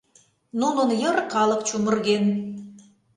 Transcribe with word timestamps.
Нунын 0.59 0.89
йыр 1.01 1.17
калык 1.33 1.61
чумырген. 1.67 2.25